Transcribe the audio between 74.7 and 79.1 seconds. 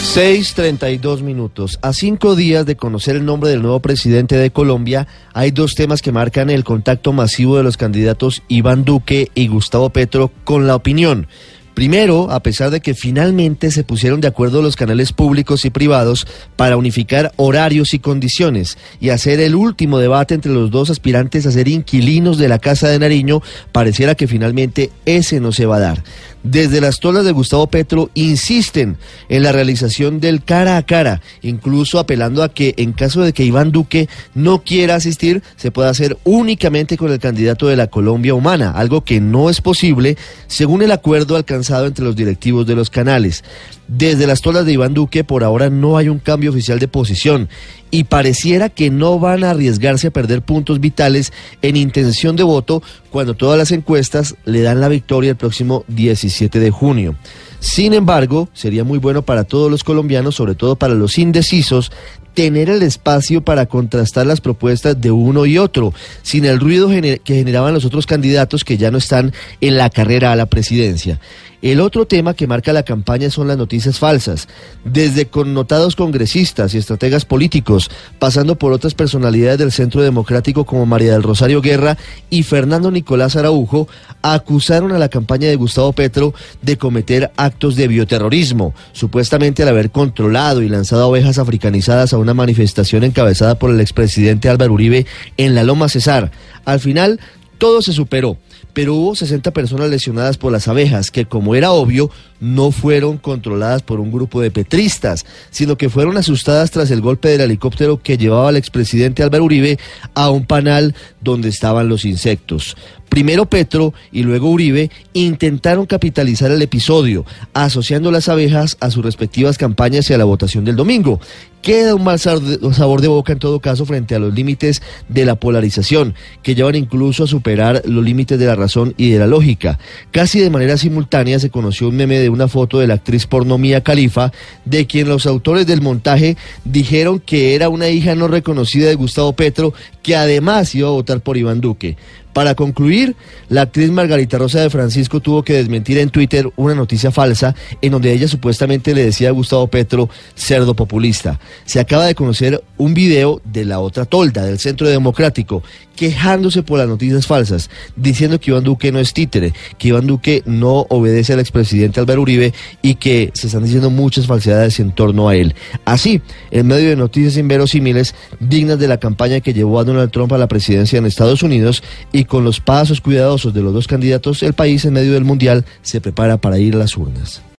desde connotados congresistas y estrategas políticos, pasando por otras